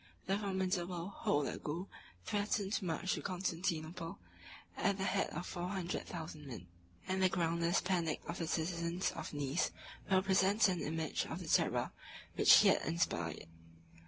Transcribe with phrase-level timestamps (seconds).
[0.25, 1.85] The formidable Holagou
[2.25, 4.17] threatened to march to Constantinople
[4.75, 6.65] at the head of four hundred thousand men;
[7.07, 9.69] and the groundless panic of the citizens of Nice
[10.09, 11.91] will present an image of the terror
[12.33, 13.45] which he had inspired.